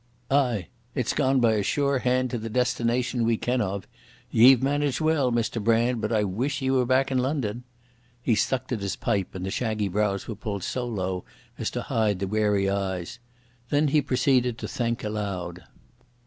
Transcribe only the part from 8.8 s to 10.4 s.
his pipe, and the shaggy brows were